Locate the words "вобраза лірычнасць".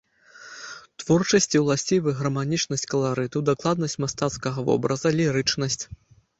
4.73-5.83